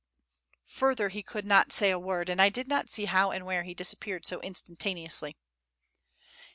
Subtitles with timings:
[0.65, 3.61] Further he could not say a word, and I did not see how and where
[3.61, 5.37] he disappeared so instantaneously.